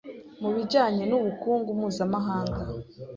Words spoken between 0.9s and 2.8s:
n’ubukungu mpuzamahanga.